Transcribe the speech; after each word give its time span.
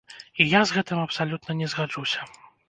І 0.45 0.47
я 0.53 0.61
з 0.69 0.73
гэтым 0.77 1.01
абсалютна 1.01 1.57
не 1.61 1.69
згаджуся. 1.75 2.27